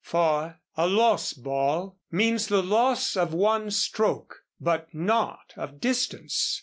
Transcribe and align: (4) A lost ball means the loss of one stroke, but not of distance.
(4) 0.03 0.59
A 0.77 0.87
lost 0.87 1.43
ball 1.43 1.99
means 2.09 2.47
the 2.47 2.63
loss 2.63 3.15
of 3.15 3.35
one 3.35 3.69
stroke, 3.69 4.37
but 4.59 4.87
not 4.95 5.53
of 5.55 5.79
distance. 5.79 6.59